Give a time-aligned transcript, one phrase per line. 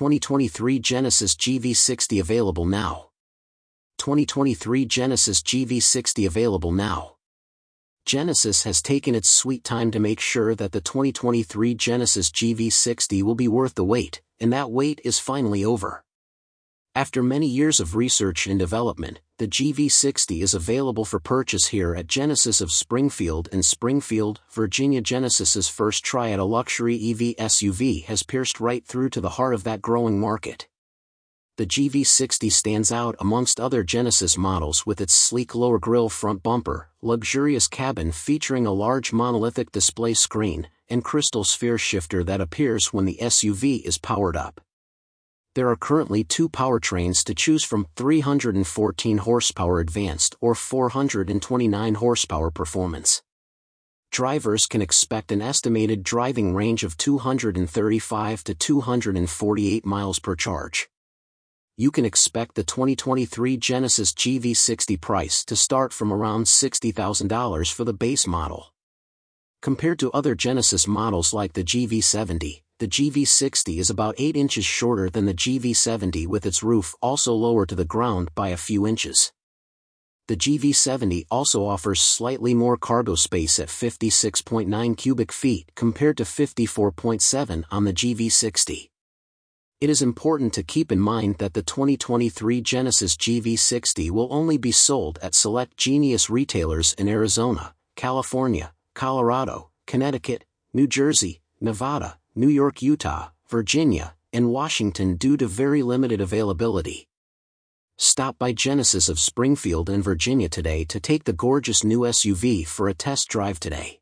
[0.00, 3.10] 2023 Genesis GV60 available now.
[3.98, 7.16] 2023 Genesis GV60 available now.
[8.06, 13.34] Genesis has taken its sweet time to make sure that the 2023 Genesis GV60 will
[13.34, 16.02] be worth the wait, and that wait is finally over.
[17.00, 22.06] After many years of research and development, the GV60 is available for purchase here at
[22.06, 25.00] Genesis of Springfield and Springfield, Virginia.
[25.00, 29.54] Genesis's first try at a luxury EV SUV has pierced right through to the heart
[29.54, 30.68] of that growing market.
[31.56, 36.90] The GV60 stands out amongst other Genesis models with its sleek lower grille front bumper,
[37.00, 43.06] luxurious cabin featuring a large monolithic display screen, and crystal sphere shifter that appears when
[43.06, 44.60] the SUV is powered up
[45.54, 53.22] there are currently two powertrains to choose from 314 horsepower advanced or 429 horsepower performance.
[54.12, 60.88] Drivers can expect an estimated driving range of 235 to 248 miles per charge.
[61.76, 67.94] You can expect the 2023 Genesis GV60 price to start from around $60,000 for the
[67.94, 68.72] base model.
[69.62, 75.10] Compared to other Genesis models like the GV70, the GV60 is about 8 inches shorter
[75.10, 79.32] than the GV70 with its roof also lower to the ground by a few inches.
[80.28, 87.64] The GV70 also offers slightly more cargo space at 56.9 cubic feet compared to 54.7
[87.70, 88.88] on the GV60.
[89.82, 94.72] It is important to keep in mind that the 2023 Genesis GV60 will only be
[94.72, 102.80] sold at select Genesis retailers in Arizona, California, Colorado, Connecticut, New Jersey, Nevada, New York,
[102.80, 107.08] Utah, Virginia, and Washington due to very limited availability.
[107.98, 112.88] Stop by Genesis of Springfield and Virginia today to take the gorgeous new SUV for
[112.88, 113.99] a test drive today.